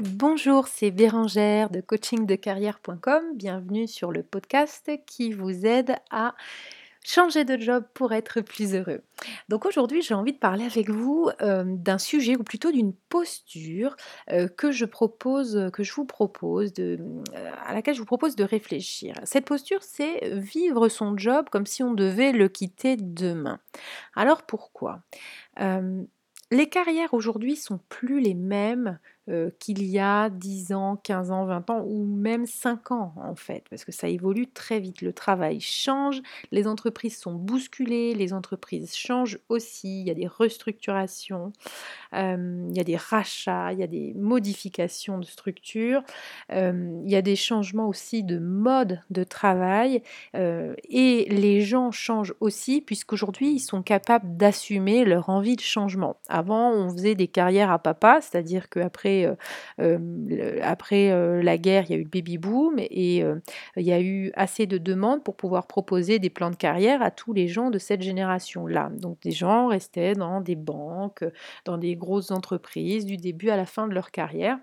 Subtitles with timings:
[0.00, 3.22] Bonjour, c'est Bérangère de coachingdecarrière.com.
[3.34, 6.34] Bienvenue sur le podcast qui vous aide à
[7.04, 9.02] changer de job pour être plus heureux.
[9.50, 13.94] Donc aujourd'hui, j'ai envie de parler avec vous euh, d'un sujet ou plutôt d'une posture
[14.30, 16.96] euh, que je propose, que je vous propose, euh,
[17.66, 19.16] à laquelle je vous propose de réfléchir.
[19.24, 23.60] Cette posture, c'est vivre son job comme si on devait le quitter demain.
[24.14, 25.02] Alors pourquoi?
[26.52, 28.98] Les carrières aujourd'hui sont plus les mêmes
[29.58, 33.64] qu'il y a 10 ans, 15 ans, 20 ans ou même 5 ans en fait,
[33.70, 35.02] parce que ça évolue très vite.
[35.02, 40.26] Le travail change, les entreprises sont bousculées, les entreprises changent aussi, il y a des
[40.26, 41.52] restructurations,
[42.12, 46.02] il y a des rachats, il y a des modifications de structure,
[46.50, 50.02] il y a des changements aussi de mode de travail
[50.34, 56.16] et les gens changent aussi puisqu'aujourd'hui ils sont capables d'assumer leur envie de changement.
[56.28, 59.19] Avant on faisait des carrières à papa, c'est-à-dire qu'après
[60.62, 63.18] après, la guerre, il y a eu le baby boom et
[63.76, 67.10] il y a eu assez de demandes pour pouvoir proposer des plans de carrière à
[67.10, 68.90] tous les gens de cette génération-là.
[68.98, 71.24] Donc des gens restaient dans des banques,
[71.64, 74.58] dans des grosses entreprises du début à la fin de leur carrière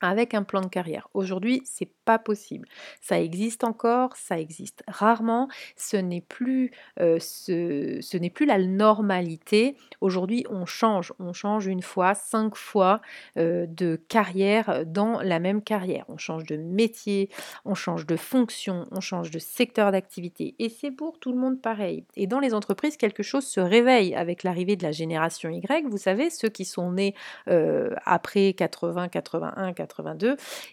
[0.00, 1.08] avec un plan de carrière.
[1.14, 2.68] Aujourd'hui, c'est pas possible.
[3.00, 5.48] Ça existe encore, ça existe rarement.
[5.76, 9.76] Ce n'est plus, euh, ce, n'est plus la normalité.
[10.00, 13.00] Aujourd'hui, on change, on change une fois, cinq fois
[13.38, 16.04] euh, de carrière dans la même carrière.
[16.08, 17.28] On change de métier,
[17.64, 20.54] on change de fonction, on change de secteur d'activité.
[20.58, 22.04] Et c'est pour tout le monde pareil.
[22.14, 25.86] Et dans les entreprises, quelque chose se réveille avec l'arrivée de la génération Y.
[25.88, 27.14] Vous savez, ceux qui sont nés
[27.48, 29.85] euh, après 80, 81, 82,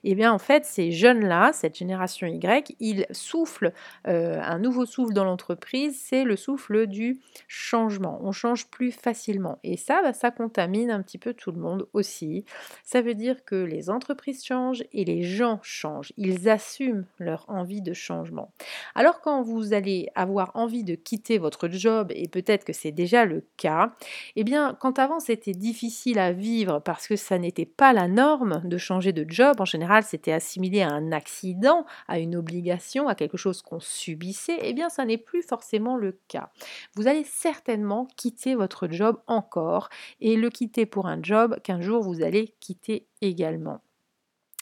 [0.04, 3.74] et eh bien en fait ces jeunes-là, cette génération Y, ils soufflent
[4.08, 8.20] euh, un nouveau souffle dans l'entreprise, c'est le souffle du changement.
[8.22, 11.88] On change plus facilement et ça, bah, ça contamine un petit peu tout le monde
[11.94, 12.46] aussi.
[12.84, 16.14] Ça veut dire que les entreprises changent et les gens changent.
[16.18, 18.52] Ils assument leur envie de changement.
[18.96, 23.26] Alors quand vous allez avoir envie de quitter votre job et peut-être que c'est déjà
[23.26, 23.94] le cas,
[24.36, 28.62] eh bien quand avant c'était difficile à vivre parce que ça n'était pas la norme
[28.64, 33.16] de changer de job, en général, c'était assimilé à un accident, à une obligation, à
[33.16, 36.50] quelque chose qu'on subissait, eh bien, ça n'est plus forcément le cas.
[36.96, 39.90] Vous allez certainement quitter votre job encore
[40.22, 43.82] et le quitter pour un job qu'un jour vous allez quitter également.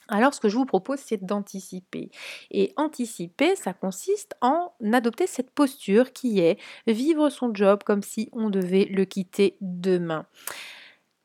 [0.08, 2.10] Alors ce que je vous propose, c'est d'anticiper.
[2.50, 8.28] Et anticiper, ça consiste en adopter cette posture qui est vivre son job comme si
[8.32, 10.26] on devait le quitter demain.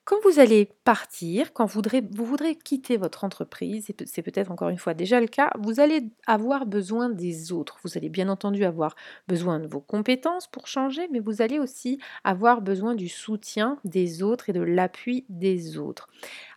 [0.07, 4.93] Quand vous allez partir, quand vous voudrez, quitter votre entreprise, c'est peut-être encore une fois
[4.93, 7.77] déjà le cas, vous allez avoir besoin des autres.
[7.83, 8.95] Vous allez bien entendu avoir
[9.27, 14.23] besoin de vos compétences pour changer, mais vous allez aussi avoir besoin du soutien des
[14.23, 16.07] autres et de l'appui des autres.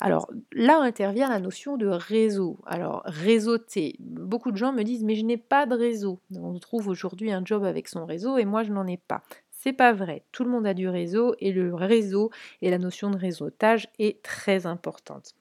[0.00, 2.60] Alors là intervient la notion de réseau.
[2.66, 3.96] Alors réseauter.
[3.98, 6.20] Beaucoup de gens me disent mais je n'ai pas de réseau.
[6.36, 9.24] On trouve aujourd'hui un job avec son réseau et moi je n'en ai pas.
[9.62, 10.24] C'est pas vrai.
[10.32, 12.30] Tout le monde a du réseau et le réseau
[12.62, 15.34] et la notion de réseautage est très importante.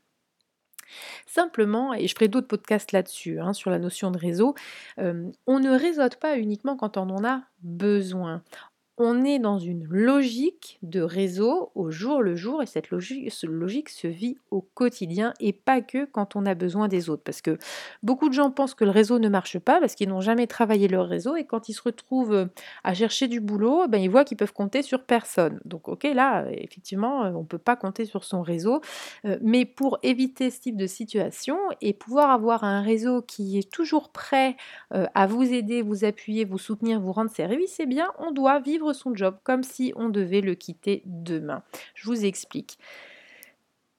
[1.26, 4.56] Simplement, et je ferai d'autres podcasts là-dessus, hein, sur la notion de réseau,
[4.98, 8.44] euh, on ne réseaute pas uniquement quand on en a besoin
[9.02, 14.08] on est dans une logique de réseau au jour le jour et cette logique, se
[14.08, 17.24] vit au quotidien et pas que quand on a besoin des autres.
[17.24, 17.58] Parce que
[18.04, 20.90] beaucoup de gens pensent que le réseau ne marche pas parce qu'ils n'ont jamais travaillé
[20.90, 22.46] leur réseau et quand ils se retrouvent euh,
[22.84, 25.62] à chercher du boulot, ben, ils voient qu'ils peuvent compter sur personne.
[25.64, 28.82] Donc ok, là, effectivement, euh, on ne peut pas compter sur son réseau.
[29.24, 33.72] Euh, mais pour éviter ce type de situation et pouvoir avoir un réseau qui est
[33.72, 34.58] toujours prêt
[34.92, 38.89] à vous aider, vous appuyer, vous soutenir, vous rendre service, eh bien, on doit vivre
[38.94, 41.64] son job comme si on devait le quitter demain.
[41.96, 42.78] Je vous explique.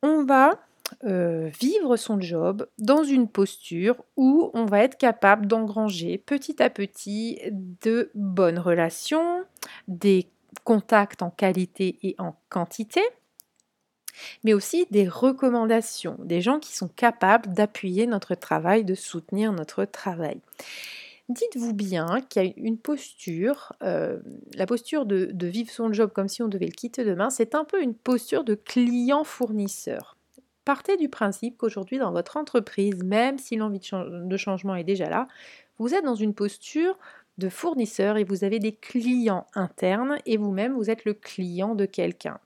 [0.03, 0.59] On va
[1.05, 6.69] euh, vivre son job dans une posture où on va être capable d'engranger petit à
[6.69, 9.45] petit de bonnes relations,
[9.89, 10.29] des
[10.65, 13.03] contacts en qualité et en quantité,
[14.43, 19.85] mais aussi des recommandations, des gens qui sont capables d'appuyer notre travail, de soutenir notre
[19.85, 20.41] travail.
[21.31, 24.19] Dites-vous bien qu'il y a une posture, euh,
[24.56, 27.65] la posture de, vivre son job comme si on devait le quitter demain, c'est un
[27.65, 30.17] peu une posture de client-fournisseur.
[30.65, 35.09] Partez du principe qu'aujourd'hui dans votre entreprise, même si l'envie de, de changement est déjà
[35.09, 35.29] là,
[35.79, 36.99] vous êtes dans une posture
[37.38, 41.87] de fournisseur et vous avez des clients internes et vous-même vous êtes le client de
[41.87, 42.41] quelqu'un.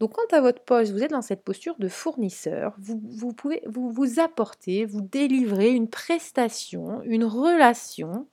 [0.00, 4.20] Donc quant à votre poste, vous êtes dans cette posture de fournisseur, vous, pouvez vous,
[4.20, 8.26] apporter, vous délivrer une prestation, une relation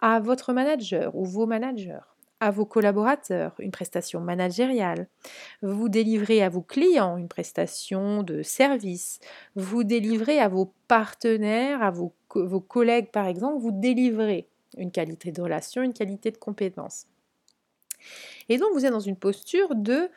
[0.00, 2.00] à votre manager ou vos managers
[2.40, 5.08] à vos collaborateurs une prestation managériale,
[5.62, 9.18] vous délivrez à vos clients une prestation de service,
[9.54, 14.46] vous délivrez à vos partenaires, à vos, vos collègues par exemple, vous délivrez
[14.76, 17.06] une qualité de relation, une qualité de compétence.
[18.50, 20.10] Et donc vous êtes dans une posture de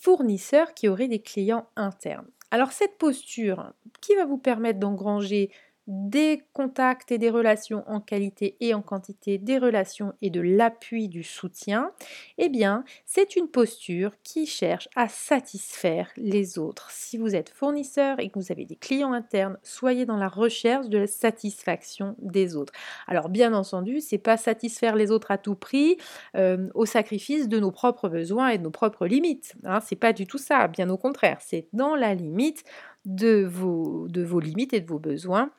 [0.00, 2.30] fournisseur qui aurait des clients internes.
[2.50, 5.50] Alors cette posture qui va vous permettre d'engranger
[5.90, 11.08] des contacts et des relations en qualité et en quantité, des relations et de l'appui
[11.08, 11.90] du soutien,
[12.38, 16.90] eh bien, c'est une posture qui cherche à satisfaire les autres.
[16.92, 20.88] Si vous êtes fournisseur et que vous avez des clients internes, soyez dans la recherche
[20.88, 22.72] de la satisfaction des autres.
[23.08, 25.96] Alors, bien entendu, c'est pas satisfaire les autres à tout prix
[26.36, 29.56] euh, au sacrifice de nos propres besoins et de nos propres limites.
[29.64, 32.64] Hein, c'est pas du tout ça, bien au contraire, c'est dans la limite
[33.04, 34.06] de vos,
[34.40, 35.50] limites et de vos besoins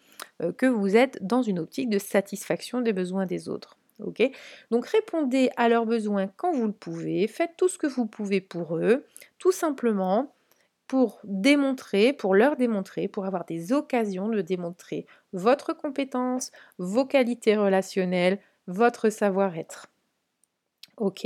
[0.58, 3.78] que vous êtes dans une optique de satisfaction des besoins des autres.
[4.72, 8.42] Donc répondez à leurs besoins quand vous le pouvez, faites tout ce que vous pouvez
[8.42, 9.06] pour eux,
[9.38, 10.34] tout simplement
[10.88, 17.56] pour démontrer, pour leur démontrer, pour avoir des occasions de démontrer votre compétence, vos qualités
[17.56, 19.88] relationnelles, votre savoir-être.
[20.98, 21.26] Ok,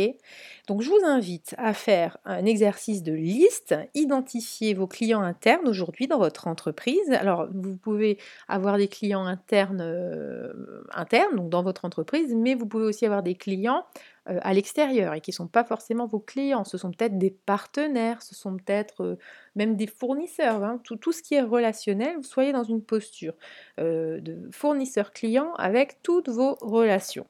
[0.68, 6.08] donc je vous invite à faire un exercice de liste, identifier vos clients internes aujourd'hui
[6.08, 7.12] dans votre entreprise.
[7.12, 10.54] Alors vous pouvez avoir des clients internes, euh,
[10.94, 13.86] internes, donc dans votre entreprise, mais vous pouvez aussi avoir des clients
[14.30, 16.64] euh, à l'extérieur et qui ne sont pas forcément vos clients.
[16.64, 19.18] Ce sont peut-être des partenaires, ce sont peut-être euh,
[19.56, 20.64] même des fournisseurs.
[20.64, 20.80] Hein.
[20.84, 23.34] Tout, tout, ce qui est relationnel, vous soyez dans une posture
[23.78, 27.26] de fournisseur-client avec toutes vos relations.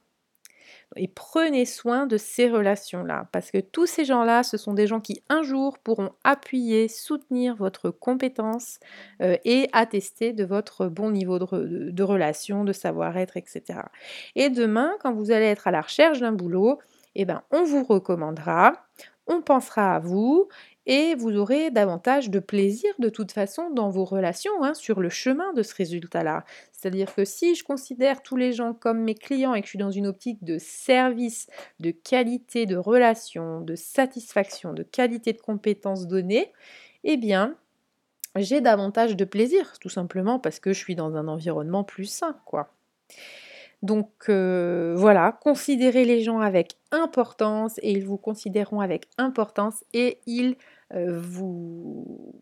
[0.96, 5.00] Et prenez soin de ces relations-là, parce que tous ces gens-là, ce sont des gens
[5.00, 8.80] qui un jour pourront appuyer, soutenir votre compétence
[9.22, 13.80] euh, et attester de votre bon niveau de, relation, de savoir-être, etc.
[14.36, 16.80] Et demain, quand vous allez être à la recherche d'un boulot,
[17.16, 18.74] eh ben, on vous recommandera,
[19.28, 20.48] on pensera à vous
[20.86, 25.10] et vous aurez davantage de plaisir de toute façon dans vos relations hein, sur le
[25.10, 26.46] chemin de ce résultat-là.
[26.72, 29.80] C'est-à-dire que si je considère tous les gens comme mes clients et que je suis
[29.80, 31.48] dans une optique de service,
[31.80, 36.52] de qualité de relation, de satisfaction, de qualité de compétences données,
[37.04, 37.56] eh bien,
[38.36, 42.38] j'ai davantage de plaisir, tout simplement parce que je suis dans un environnement plus sain,
[42.46, 42.70] quoi.
[43.82, 50.20] Donc euh, voilà, considérez les gens avec importance et ils vous considéreront avec importance et
[50.26, 50.56] ils
[50.94, 52.34] vous,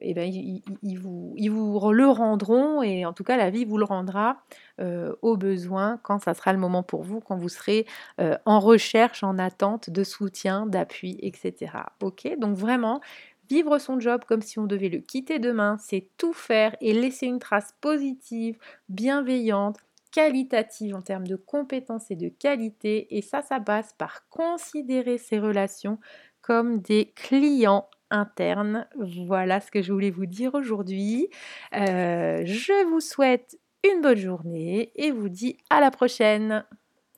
[0.00, 0.62] eh ben, ils,
[0.98, 4.42] vous, ils, vous, le rendront et en tout cas la vie vous le rendra
[4.80, 7.86] euh, au besoin quand ça sera le moment pour vous, quand vous serez
[8.18, 11.72] en recherche, en attente de soutien, d'appui, etc.
[12.00, 13.00] Ok, donc vraiment.
[13.52, 17.26] Vivre son job comme si on devait le quitter demain, c'est tout faire et laisser
[17.26, 18.56] une trace positive,
[18.88, 19.76] bienveillante,
[20.10, 23.14] qualitative en termes de compétences et de qualité.
[23.16, 25.98] Et ça, ça passe par considérer ces relations
[26.42, 28.86] comme des clients internes.
[29.26, 31.28] Voilà ce que je voulais vous dire aujourd'hui.
[31.74, 36.64] Euh, je vous souhaite une bonne journée et vous dis à la prochaine.